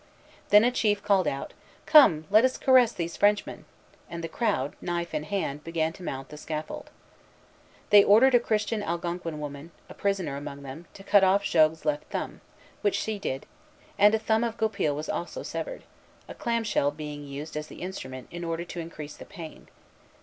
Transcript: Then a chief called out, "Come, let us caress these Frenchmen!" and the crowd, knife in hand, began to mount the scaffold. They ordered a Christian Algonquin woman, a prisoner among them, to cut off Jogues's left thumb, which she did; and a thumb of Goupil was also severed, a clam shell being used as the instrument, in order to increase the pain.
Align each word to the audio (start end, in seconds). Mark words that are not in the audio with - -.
Then 0.49 0.63
a 0.63 0.71
chief 0.71 1.03
called 1.03 1.27
out, 1.27 1.53
"Come, 1.85 2.25
let 2.31 2.43
us 2.43 2.57
caress 2.57 2.91
these 2.91 3.15
Frenchmen!" 3.15 3.65
and 4.09 4.23
the 4.23 4.27
crowd, 4.27 4.75
knife 4.81 5.13
in 5.13 5.21
hand, 5.21 5.63
began 5.63 5.93
to 5.93 6.01
mount 6.01 6.29
the 6.29 6.37
scaffold. 6.37 6.89
They 7.91 8.03
ordered 8.03 8.33
a 8.33 8.39
Christian 8.39 8.81
Algonquin 8.81 9.39
woman, 9.39 9.69
a 9.89 9.93
prisoner 9.93 10.37
among 10.37 10.63
them, 10.63 10.87
to 10.95 11.03
cut 11.03 11.23
off 11.23 11.43
Jogues's 11.43 11.85
left 11.85 12.05
thumb, 12.05 12.41
which 12.81 12.95
she 12.95 13.19
did; 13.19 13.45
and 13.99 14.15
a 14.15 14.17
thumb 14.17 14.43
of 14.43 14.57
Goupil 14.57 14.95
was 14.95 15.07
also 15.07 15.43
severed, 15.43 15.83
a 16.27 16.33
clam 16.33 16.63
shell 16.63 16.89
being 16.89 17.23
used 17.27 17.55
as 17.55 17.67
the 17.67 17.83
instrument, 17.83 18.27
in 18.31 18.43
order 18.43 18.65
to 18.65 18.79
increase 18.79 19.15
the 19.15 19.25
pain. 19.25 19.67